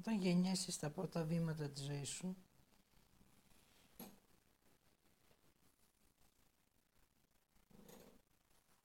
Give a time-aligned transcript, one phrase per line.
[0.00, 2.36] Όταν γεννιέσαι στα πρώτα βήματα της ζωής σου,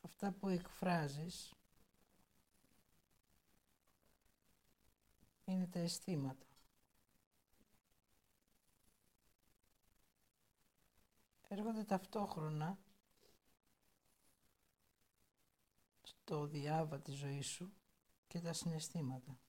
[0.01, 1.53] αυτά που εκφράζεις
[5.45, 6.45] είναι τα αισθήματα.
[11.47, 12.77] Έρχονται ταυτόχρονα
[16.03, 17.73] στο διάβα της ζωής σου
[18.27, 19.44] και τα συναισθήματα.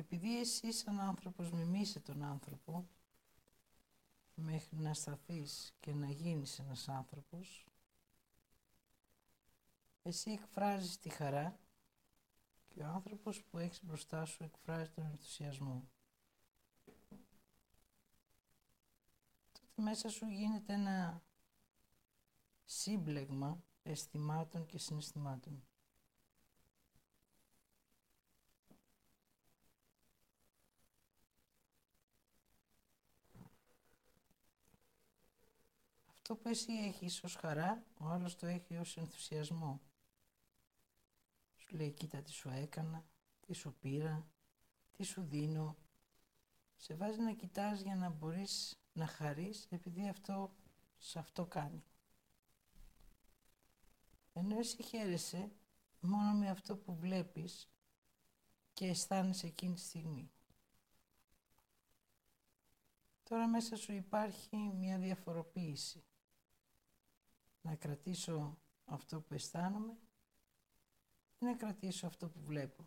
[0.00, 2.88] Επειδή εσύ σαν άνθρωπος μιμείσαι τον άνθρωπο
[4.34, 7.66] μέχρι να σταθείς και να γίνεις ένας άνθρωπος,
[10.02, 11.58] εσύ εκφράζεις τη χαρά
[12.68, 15.88] και ο άνθρωπος που έχεις μπροστά σου εκφράζει τον ενθουσιασμό.
[19.52, 21.22] Τότε μέσα σου γίνεται ένα
[22.64, 25.64] σύμπλεγμα αισθημάτων και συναισθημάτων.
[36.30, 39.80] Αυτό που εσύ έχεις ως χαρά, ο άλλος το έχει ως ενθουσιασμό.
[41.56, 43.04] Σου λέει κοίτα τι σου έκανα,
[43.40, 44.26] τι σου πήρα,
[44.92, 45.76] τι σου δίνω.
[46.76, 50.54] Σε βάζει να κοιτάς για να μπορείς να χαρείς επειδή αυτό
[50.98, 51.84] σε αυτό κάνει.
[54.32, 55.52] Ενώ εσύ χαίρεσαι
[56.00, 57.70] μόνο με αυτό που βλέπεις
[58.72, 60.30] και αισθάνεσαι εκείνη τη στιγμή.
[63.22, 66.04] Τώρα μέσα σου υπάρχει μια διαφοροποίηση.
[67.62, 69.98] Να κρατήσω αυτό που αισθάνομαι
[71.38, 72.84] ή να κρατήσω αυτό που βλέπω.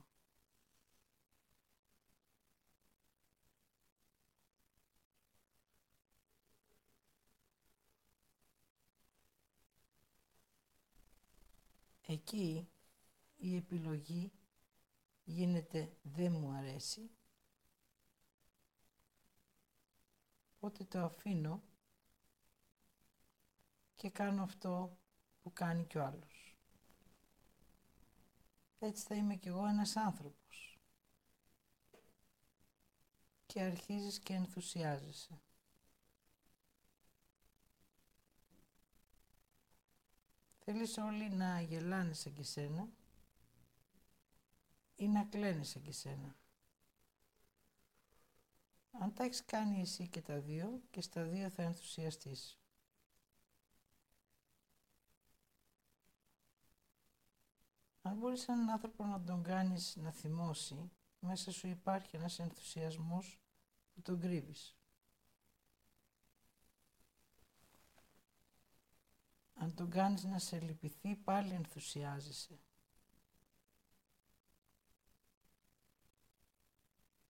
[12.02, 12.69] Εκεί
[13.35, 14.31] η επιλογή
[15.23, 17.11] γίνεται δεν μου αρέσει,
[20.55, 21.64] οπότε το αφήνω
[24.03, 24.97] και κάνω αυτό
[25.41, 26.58] που κάνει κι ο άλλος.
[28.80, 30.80] Έτσι θα είμαι κι εγώ ένας άνθρωπος.
[33.45, 35.42] Και αρχίζεις και ενθουσιάζεσαι.
[40.59, 42.89] Θέλεις όλοι να γελάνε σαν και σένα
[44.95, 46.36] ή να κλαίνεις σαν και σένα.
[48.92, 52.62] Αν τα έχεις κάνει εσύ και τα δύο και στα δύο θα ενθουσιαστείς.
[58.05, 63.39] Αν μπορείς έναν άνθρωπο να τον κάνεις να θυμώσει, μέσα σου υπάρχει ένας ενθουσιασμός
[63.93, 64.75] που τον κρύβεις.
[69.53, 72.59] Αν τον κάνεις να σε λυπηθεί, πάλι ενθουσιάζεσαι.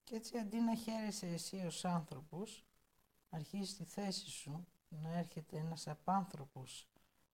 [0.03, 2.65] Και έτσι αντί να χαίρεσαι εσύ ως άνθρωπος,
[3.29, 6.87] αρχίζει στη θέση σου να έρχεται ένας απάνθρωπος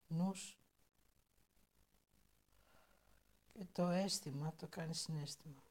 [0.07, 0.68] νους και
[3.71, 5.63] το αίσθημα το κάνει συνέστημα.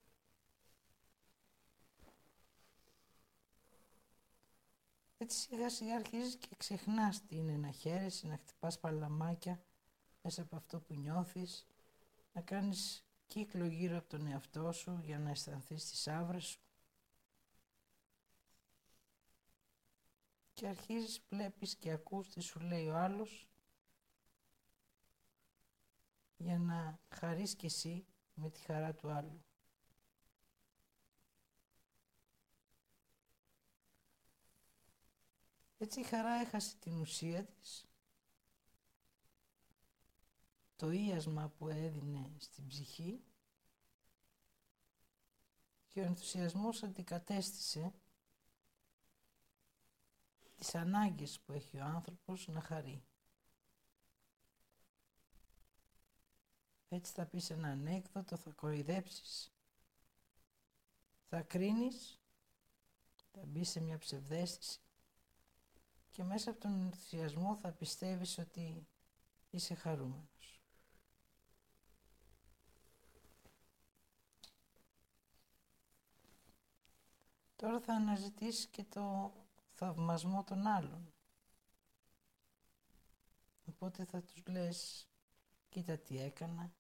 [5.19, 9.63] Έτσι σιγά σιγά αρχίζεις και ξεχνάς τι είναι να χαίρεσαι, να χτυπάς παλαμάκια
[10.23, 11.67] μέσα από αυτό που νιώθεις,
[12.33, 16.61] να κάνεις κύκλο γύρω από τον εαυτό σου για να αισθανθείς τις άβρες σου.
[20.53, 23.49] Και αρχίζεις, βλέπεις και ακούς τι σου λέει ο άλλος
[26.39, 29.43] για να χαρείς κι εσύ με τη χαρά του άλλου.
[35.79, 37.87] Έτσι η χαρά έχασε την ουσία της,
[40.77, 43.23] το ίασμα που έδινε στην ψυχή
[45.89, 47.95] και ο ενθουσιασμός αντικατέστησε
[50.57, 53.03] τις ανάγκες που έχει ο άνθρωπος να χαρεί.
[56.89, 59.53] Έτσι θα πεις ένα ανέκδοτο, θα κοροϊδέψεις,
[61.29, 62.21] θα κρίνεις,
[63.33, 64.81] θα μπεις σε μια ψευδέστηση
[66.11, 68.87] και μέσα από τον ενθουσιασμό θα πιστεύεις ότι
[69.51, 70.61] είσαι χαρούμενος.
[77.57, 79.33] Τώρα θα αναζητήσεις και το
[79.75, 81.13] θαυμασμό των άλλων.
[83.65, 85.09] Οπότε θα τους λες,
[85.69, 86.73] κοίτα τι έκανα,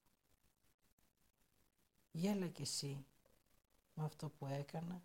[2.13, 3.07] γέλα κι εσύ
[3.95, 5.03] με αυτό που έκανα,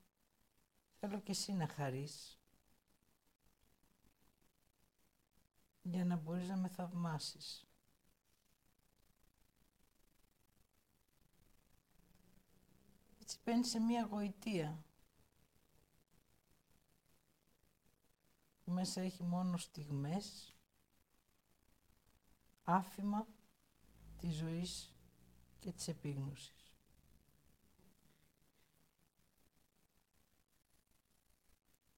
[1.00, 2.38] θέλω κι εσύ να χαρείς.
[5.84, 7.68] για να μπορείς να με θαυμάσεις.
[13.22, 14.84] Έτσι παίρνει σε μία γοητεία
[18.64, 20.56] που μέσα έχει μόνο στιγμές,
[22.64, 23.28] άφημα
[24.24, 24.94] της ζωής
[25.60, 26.76] και της επίγνωσης.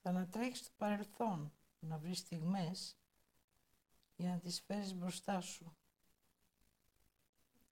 [0.02, 2.98] Θα ανατρέχεις στο παρελθόν να βρεις στιγμές
[4.16, 5.76] για να τις φέρεις μπροστά σου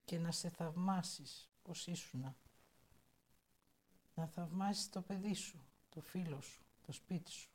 [0.06, 2.36] και να σε θαυμάσεις πως ήσουνα.
[4.16, 7.53] Να θαυμάσεις το παιδί σου, το φίλο σου, το σπίτι σου.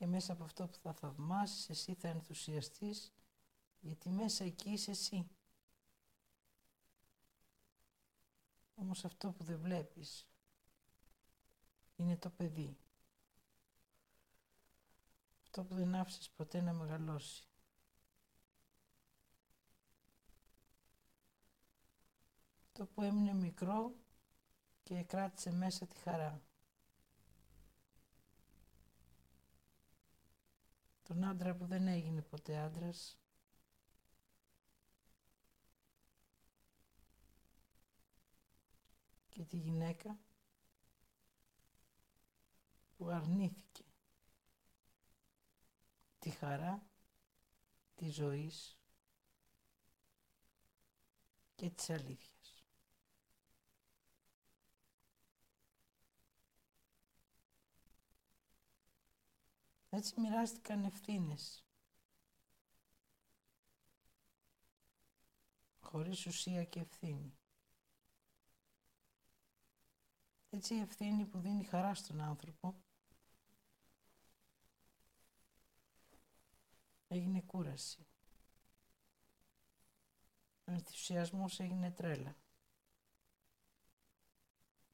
[0.00, 3.12] Και μέσα από αυτό που θα θαυμάσεις εσύ θα ενθουσιαστείς
[3.80, 5.30] γιατί μέσα εκεί είσαι εσύ.
[8.74, 10.26] Όμως αυτό που δεν βλέπεις
[11.96, 12.76] είναι το παιδί.
[15.42, 17.48] Αυτό που δεν άφησες ποτέ να μεγαλώσει.
[22.66, 23.94] Αυτό που έμεινε μικρό
[24.82, 26.42] και κράτησε μέσα τη χαρά.
[31.10, 33.18] Τον άντρα που δεν έγινε ποτέ άντρας.
[39.28, 40.18] Και τη γυναίκα
[42.96, 43.84] που αρνήθηκε
[46.18, 46.86] τη χαρά
[47.94, 48.78] τη ζωής
[51.54, 52.29] και της αλήθειας.
[59.90, 61.64] Έτσι μοιράστηκαν ευθύνες.
[65.80, 67.38] Χωρίς ουσία και ευθύνη.
[70.50, 72.74] Έτσι η ευθύνη που δίνει χαρά στον άνθρωπο
[77.08, 78.06] έγινε κούραση.
[80.64, 82.36] Ο ενθουσιασμός έγινε τρέλα.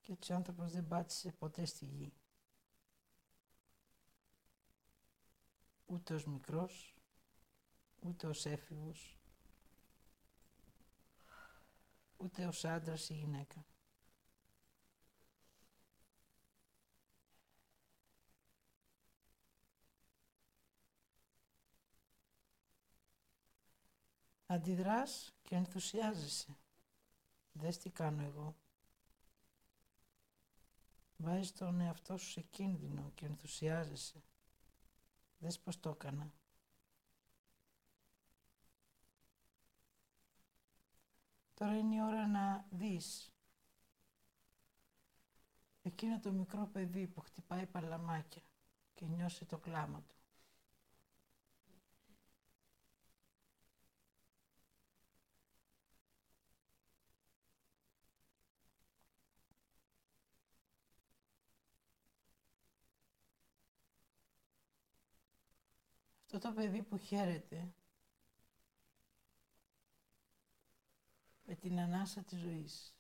[0.00, 2.12] Και έτσι ο άνθρωπος δεν πάτησε ποτέ στη γη.
[5.87, 6.94] Ούτε ως μικρός,
[8.00, 9.17] ούτε ως έφηβος,
[12.17, 13.65] ούτε ως άντρας ή γυναίκα.
[24.47, 26.56] Αντιδράς και ενθουσιάζεσαι.
[27.53, 28.56] Δες τι κάνω εγώ.
[31.17, 34.23] Βάζεις τον εαυτό σου σε κίνδυνο και ενθουσιάζεσαι.
[35.38, 36.33] Δες πώς το έκανα.
[41.55, 43.33] Τώρα είναι η ώρα να δεις
[45.83, 48.43] εκείνο το μικρό παιδί που χτυπάει παλαμάκια
[48.94, 50.15] και νιώσει το κλάμα του.
[66.37, 67.73] Αυτό το παιδί που χαίρεται
[71.44, 72.94] με την ανάσα της ζωής.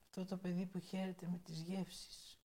[0.00, 2.38] Αυτό το παιδί που χαίρεται με τις γεύσεις.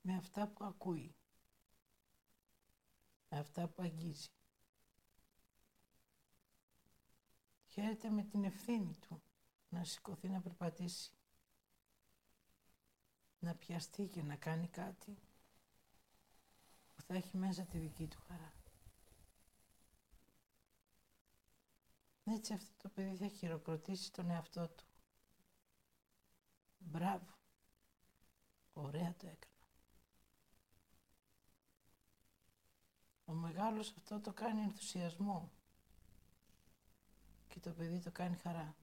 [0.00, 1.14] Με αυτά που ακούει.
[3.28, 4.30] Με αυτά που αγγίζει.
[7.66, 9.22] Χαίρεται με την ευθύνη του
[9.68, 11.17] να σηκωθεί να περπατήσει
[13.40, 15.18] να πιαστεί και να κάνει κάτι
[16.94, 18.52] που θα έχει μέσα τη δική του χαρά.
[22.24, 24.84] Έτσι αυτό το παιδί θα χειροκροτήσει τον εαυτό του.
[26.78, 27.36] Μπράβο.
[28.72, 29.56] Ωραία το έκανα.
[33.24, 35.50] Ο μεγάλος αυτό το κάνει ενθουσιασμό
[37.48, 38.76] και το παιδί το κάνει χαρά.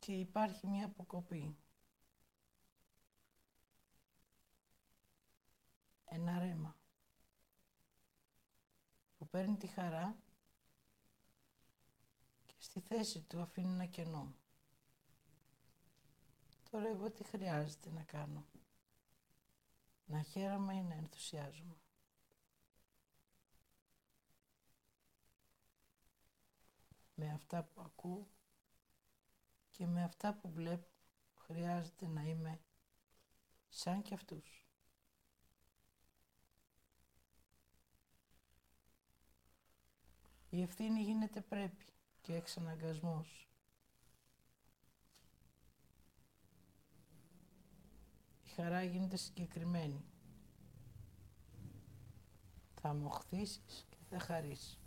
[0.00, 1.56] Και υπάρχει μια αποκοπή.
[6.04, 6.76] Ένα ρέμα
[9.18, 10.16] που παίρνει τη χαρά
[12.46, 14.34] και στη θέση του αφήνει ένα κενό.
[16.70, 18.46] Τώρα εγώ τι χρειάζεται να κάνω;
[20.06, 21.76] Να χαίρομαι ή να ενθουσιάζομαι;
[27.14, 28.28] Με αυτά που ακούω
[29.80, 30.88] και με αυτά που βλέπω
[31.34, 32.60] χρειάζεται να είμαι
[33.68, 34.66] σαν κι αυτούς.
[40.50, 41.84] Η ευθύνη γίνεται πρέπει
[42.20, 43.48] και εξαναγκασμός.
[48.44, 50.04] Η χαρά γίνεται συγκεκριμένη.
[52.74, 54.78] Θα μοχθήσεις και θα χαρείς.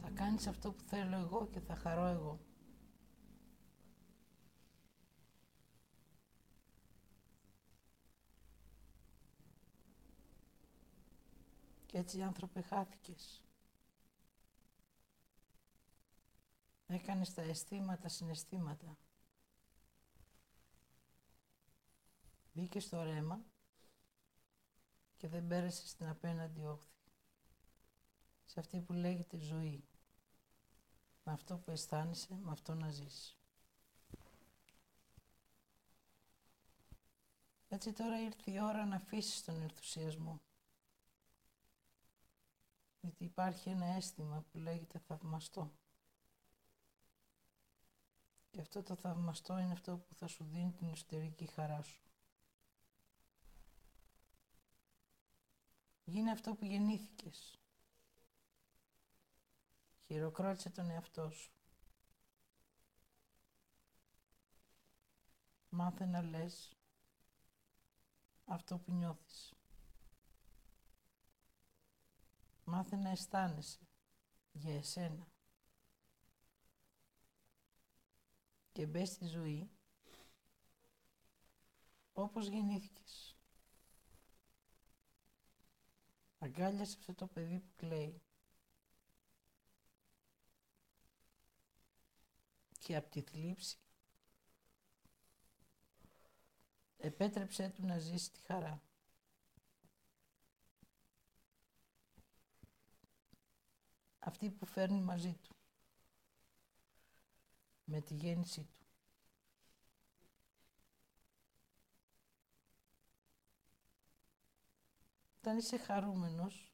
[0.00, 2.40] Θα κάνεις αυτό που θέλω εγώ και θα χαρώ εγώ.
[11.96, 13.42] Και έτσι άνθρωπε χάθηκες.
[16.86, 18.98] Έκανες τα αισθήματα συναισθήματα.
[22.52, 23.44] Μπήκες στο ρέμα
[25.16, 27.10] και δεν πέρασες στην απέναντι όχθη.
[28.44, 29.84] Σε αυτή που λέγεται ζωή.
[31.24, 33.36] Με αυτό που αισθάνεσαι, με αυτό να ζεις.
[37.68, 40.45] Έτσι τώρα ήρθε η ώρα να αφήσεις τον ενθουσιασμό.
[43.06, 45.72] Γιατί υπάρχει ένα αίσθημα που λέγεται θαυμαστό.
[48.50, 52.02] Και αυτό το θαυμαστό είναι αυτό που θα σου δίνει την εσωτερική χαρά σου.
[56.04, 57.58] Γίνε αυτό που γεννήθηκες.
[60.06, 61.52] Χειροκρότησε τον εαυτό σου.
[65.68, 66.76] Μάθε να λες
[68.44, 69.55] αυτό που νιώθεις.
[72.68, 73.78] Μάθε να αισθάνεσαι
[74.52, 75.28] για εσένα.
[78.72, 79.70] Και μπες στη ζωή
[82.12, 83.36] όπως γεννήθηκες.
[86.38, 88.22] Αγκάλιασες αυτό το παιδί που κλαίει.
[92.78, 93.78] Και από τη θλίψη
[96.96, 98.82] επέτρεψέ του να ζήσει τη χαρά.
[104.26, 105.56] Αυτή που φέρνει μαζί του,
[107.84, 108.86] με τη γέννησή του.
[115.36, 116.72] Όταν είσαι χαρούμενος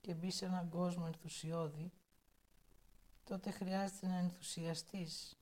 [0.00, 1.92] και μπει σε έναν κόσμο ενθουσιώδη,
[3.24, 5.38] τότε χρειάζεται να ενθουσιαστείς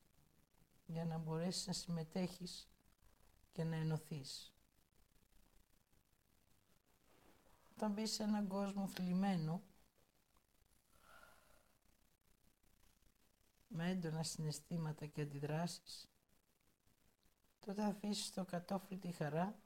[0.87, 2.69] για να μπορέσεις να συμμετέχεις
[3.53, 4.55] και να ενωθείς.
[7.71, 9.63] Όταν μπεις σε έναν κόσμο θλιμμένο,
[13.77, 16.09] με έντονα συναισθήματα και αντιδράσεις,
[17.59, 19.59] τότε θα αφήσεις το κατόφλι τη χαρά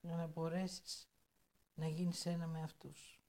[0.00, 1.08] για να μπορέσεις
[1.74, 3.20] να γίνεις ένα με αυτούς.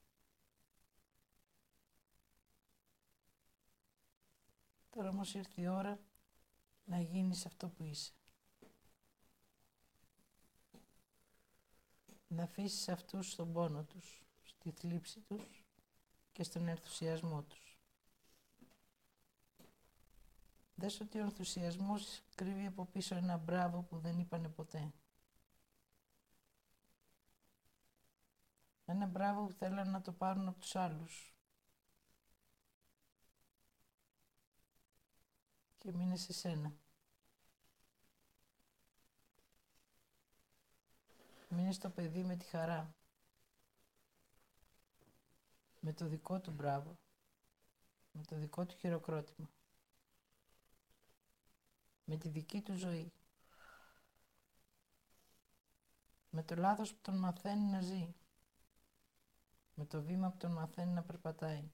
[4.90, 6.00] Τώρα όμως ήρθε η ώρα
[6.84, 8.12] να γίνεις αυτό που είσαι.
[12.28, 15.64] Να αφήσεις αυτούς στον πόνο τους, στη θλίψη τους
[16.32, 17.67] και στον ενθουσιασμό τους.
[20.78, 24.92] Δες ότι ο ενθουσιασμός κρύβει από πίσω ένα μπράβο που δεν είπανε ποτέ.
[28.84, 31.34] Ένα μπράβο που θέλουν να το πάρουν από τους άλλους.
[35.78, 36.72] Και μείνε σε σένα.
[41.48, 42.94] Μείνε στο παιδί με τη χαρά.
[45.80, 46.98] Με το δικό του μπράβο.
[48.12, 49.48] Με το δικό του χειροκρότημα
[52.08, 53.12] με τη δική του ζωή.
[56.30, 58.14] Με το λάθος που τον μαθαίνει να ζει.
[59.74, 61.70] Με το βήμα που τον μαθαίνει να περπατάει.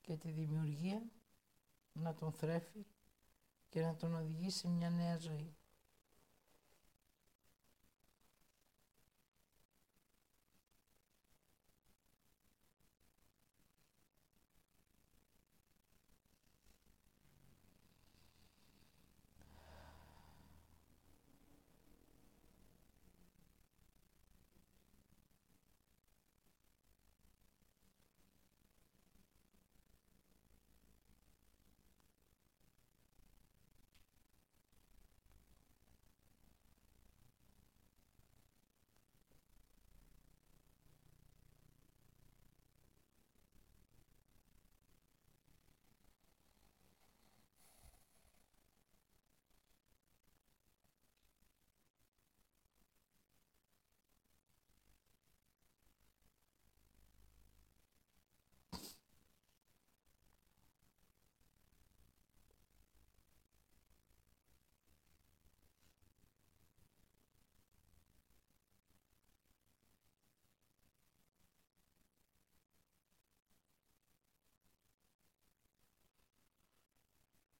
[0.00, 1.02] Και τη δημιουργία
[1.92, 2.86] να τον θρέφει
[3.68, 5.56] και να τον οδηγεί σε μια νέα ζωή.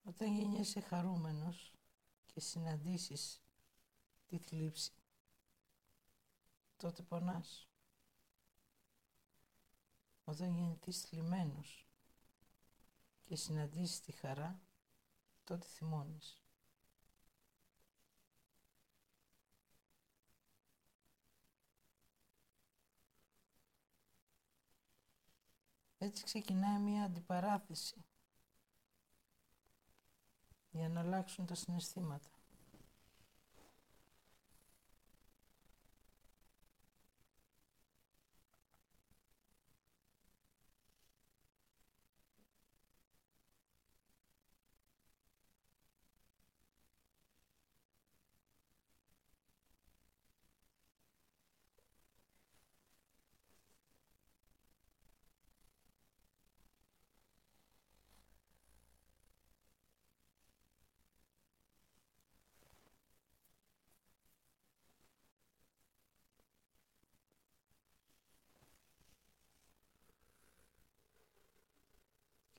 [0.09, 1.73] Όταν γεννιέσαι χαρούμενος
[2.27, 3.43] και συναντήσεις
[4.27, 4.93] τη θλίψη,
[6.77, 7.69] τότε πονάς.
[10.25, 11.87] Όταν γεννηθείς θλιμμένος
[13.25, 14.61] και συναντήσεις τη χαρά,
[15.45, 16.43] τότε θυμώνεις.
[25.99, 28.05] Έτσι ξεκινάει μια αντιπαράθεση
[30.71, 32.29] για να αλλάξουν τα συναισθήματα.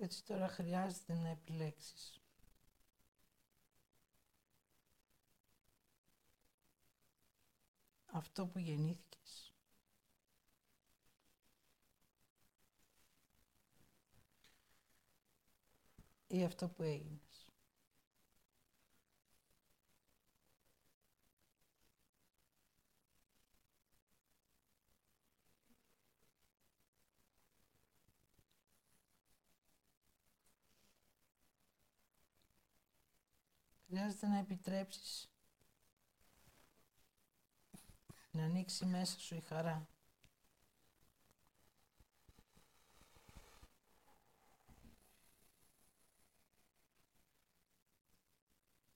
[0.01, 2.21] Έτσι τώρα χρειάζεται να επιλέξεις.
[8.05, 9.53] Αυτό που γεννήθηκες.
[16.27, 17.28] Ή αυτό που έγινες.
[33.89, 35.31] Χρειάζεται να επιτρέψεις
[38.31, 39.87] να ανοίξει μέσα σου η χαρά.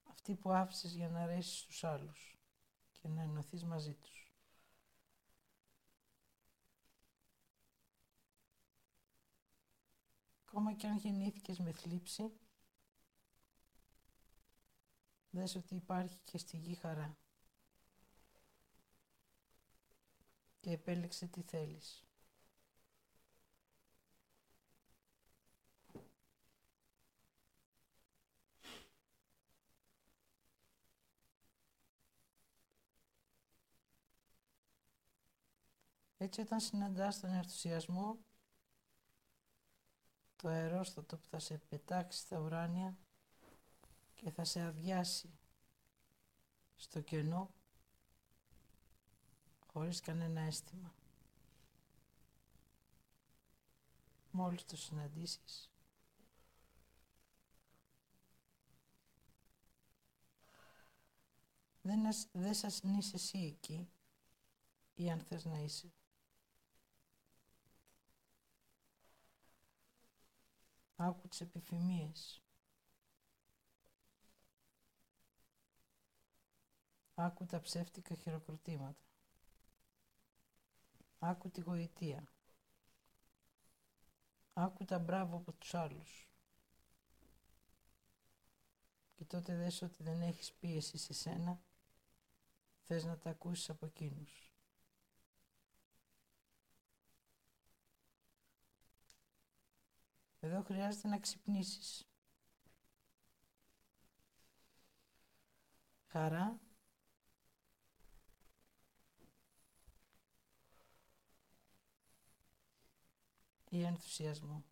[0.04, 2.38] Αυτή που άφησες για να αρέσεις στους άλλους
[2.92, 4.34] και να ενωθείς μαζί τους.
[10.46, 12.32] Ακόμα και αν γεννήθηκες με θλίψη,
[15.36, 17.18] Δες ότι υπάρχει και στη γη χαρά.
[20.60, 22.04] Και επέλεξε τι θέλεις.
[36.18, 38.18] Έτσι όταν συναντάς τον ενθουσιασμό,
[40.36, 42.98] το αερόστατο που θα σε πετάξει στα ουράνια,
[44.24, 45.40] και θα σε αδειάσει
[46.76, 47.54] στο κενό
[49.68, 50.94] χωρίς κανένα αίσθημα.
[54.32, 55.72] Μόλις το συναντήσεις
[61.82, 63.90] δεν, δεν σας είσαι εσύ εκεί
[64.94, 65.94] ή αν θες να είσαι.
[70.96, 72.43] Άκου τις επιθυμίες.
[77.16, 79.02] Άκου τα ψεύτικα χειροκροτήματα.
[81.20, 82.28] Άκου τη γοητεία.
[84.54, 86.28] Άκου τα μπράβο από τους άλλους.
[89.16, 91.62] Και τότε δες ότι δεν έχεις πίεση σε σένα,
[92.82, 94.54] θες να τα ακούσεις από εκείνους.
[100.40, 102.08] Εδώ χρειάζεται να ξυπνήσεις.
[106.08, 106.63] Χαρά
[113.74, 114.64] ή ενθουσιασμό.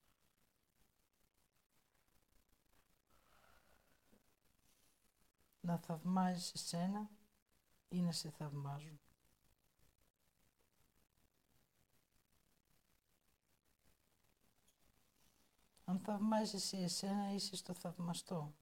[5.62, 7.10] Να θαυμάζεις εσένα
[7.90, 9.00] ή να σε θαυμάζουν.
[15.86, 18.54] Αν θαυμάζεις εσύ εσένα είσαι στο θαυμαστό.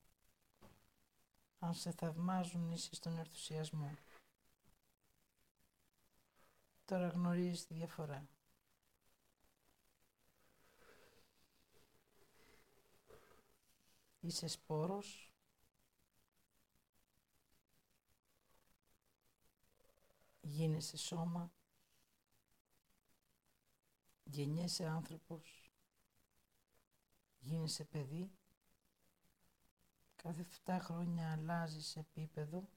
[1.60, 3.97] Αν σε θαυμάζουν είσαι στον ενθουσιασμό.
[6.86, 8.28] Τώρα γνωρίζεις τη διαφορά.
[14.20, 15.34] Είσαι σπόρος.
[20.42, 21.52] Γίνεσαι σώμα.
[24.24, 25.72] Γεννιέσαι άνθρωπος.
[27.40, 28.32] Γίνεσαι παιδί.
[30.16, 32.70] Κάθε 7 χρόνια αλλάζεις επίπεδο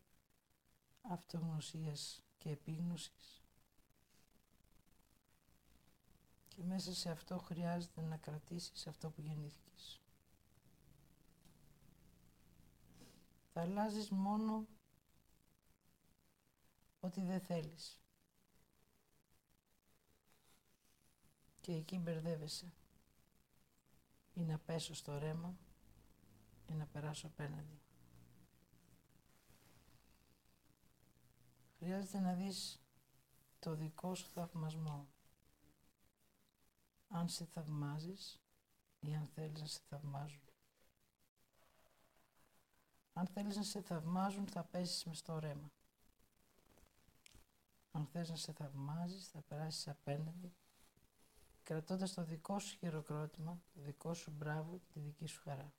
[1.02, 3.42] αυτογνωσίας και επίγνωσης.
[6.48, 10.01] Και μέσα σε αυτό χρειάζεται να κρατήσεις αυτό που γεννήθηκες.
[13.52, 14.66] Θα αλλάζεις μόνο
[17.00, 18.00] ό,τι δεν θέλεις.
[21.60, 22.72] Και εκεί μπερδεύεσαι.
[24.34, 25.56] Ή να πέσω στο ρέμα
[26.66, 27.80] ή να περάσω απέναντι.
[31.78, 32.80] Χρειάζεται να δεις
[33.58, 35.08] το δικό σου θαυμασμό.
[37.08, 38.40] Αν σε θαυμάζεις
[39.00, 40.51] ή αν θέλεις να σε θαυμάζουν.
[43.12, 45.70] Αν θέλεις να σε θαυμάζουν θα πέσεις μες στο ρέμα.
[47.90, 50.52] Αν θες να σε θαυμάζεις θα περάσεις απέναντι
[51.62, 55.72] κρατώντας το δικό σου χειροκρότημα, το δικό σου μπράβο, τη δική σου χαρά.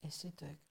[0.00, 0.67] Εσύ το έκανες.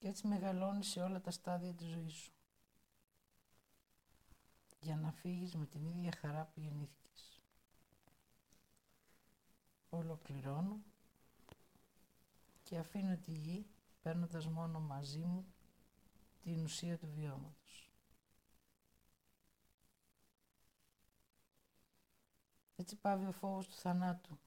[0.00, 2.32] Και έτσι μεγαλώνεις σε όλα τα στάδια της ζωής σου.
[4.80, 7.40] Για να φύγεις με την ίδια χαρά που γεννήθηκες.
[9.88, 10.80] Ολοκληρώνω
[12.62, 13.66] και αφήνω τη γη
[14.02, 15.54] παίρνοντας μόνο μαζί μου
[16.40, 17.90] την ουσία του βιώματος.
[22.76, 24.38] Έτσι πάβει ο φόβος του θανάτου,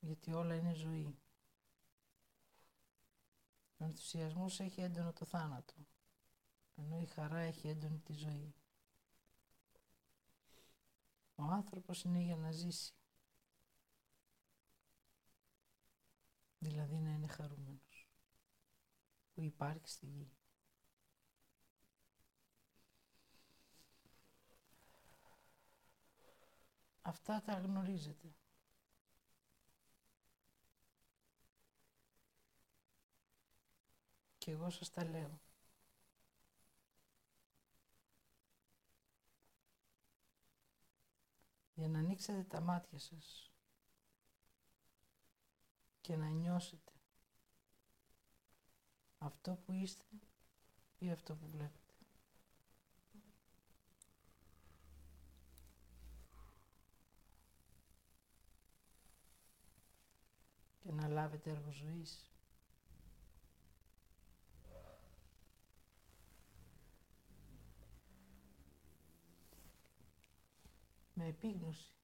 [0.00, 1.18] γιατί όλα είναι ζωή.
[3.80, 5.74] Ο ενθουσιασμός έχει έντονο το θάνατο,
[6.74, 8.54] ενώ η χαρά έχει έντονη τη ζωή.
[11.34, 12.94] Ο άνθρωπος είναι για να ζήσει,
[16.58, 18.08] δηλαδή να είναι χαρούμενος,
[19.34, 20.30] που υπάρχει στη γη.
[27.02, 28.34] Αυτά τα γνωρίζετε.
[34.40, 35.40] Και εγώ σας τα λέω.
[41.74, 43.52] Για να ανοίξετε τα μάτια σας
[46.00, 46.92] και να νιώσετε
[49.18, 50.04] αυτό που είστε
[50.98, 51.94] ή αυτό που βλέπετε.
[60.80, 62.30] και να λάβετε έργο ζωής.
[71.20, 71.94] Με επίγνωση.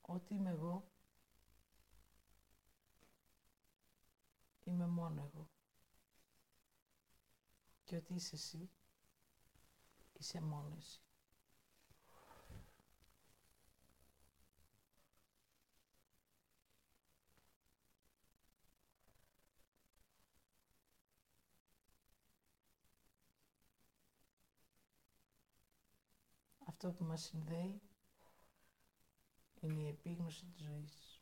[0.00, 0.90] Ότι είμαι εγώ,
[4.64, 5.50] είμαι μόνο εγώ.
[7.84, 8.70] Και ότι είσαι εσύ,
[10.12, 11.00] είσαι μόνο εσύ.
[26.72, 27.80] Αυτό που μας συνδέει
[29.60, 31.20] είναι η επίγνωση της ζωής.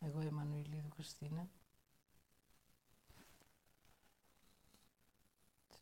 [0.00, 1.48] Εγώ Εμμανουηλίδου Χριστίνα.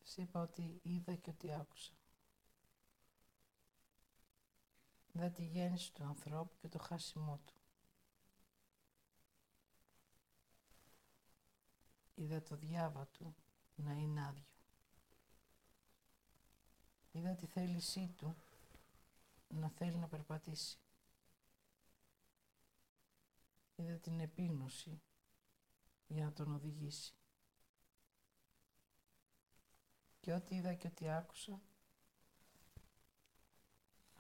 [0.05, 1.93] Σας είπα ότι είδα και ότι άκουσα.
[5.13, 7.55] Είδα τη γέννηση του ανθρώπου και το χάσιμό του.
[12.15, 13.35] Είδα το διάβα του
[13.75, 14.45] να είναι άδειο.
[17.13, 18.37] Είδα τη θέλησή του
[19.49, 20.79] να θέλει να περπατήσει.
[23.77, 25.01] Είδα την επίγνωση
[26.07, 27.15] για να τον οδηγήσει.
[30.21, 31.61] Και ό,τι είδα και ό,τι άκουσα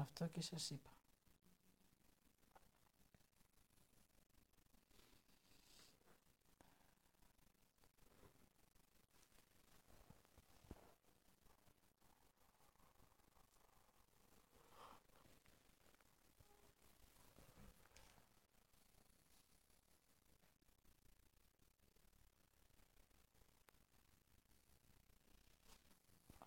[0.02, 0.90] αυτό και σας είπα.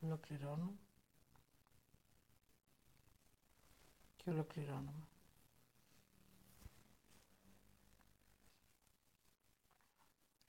[0.01, 0.73] Ολοκληρώνω.
[4.25, 5.07] Και ολοκληρώνουμε.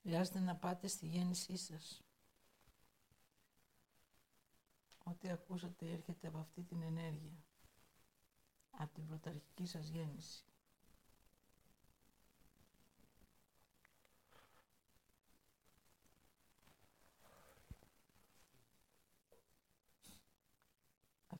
[0.02, 2.02] Χρειάζεται να πάτε στη γέννησή σας.
[5.04, 7.44] Ό,τι ακούσατε έρχεται από αυτή την ενέργεια,
[8.70, 10.44] από την πρωταρχική σας γέννηση.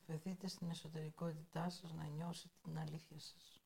[0.09, 3.56] Αφαιθείτε στην εσωτερικότητά σας να νιώσετε την αλήθεια σας.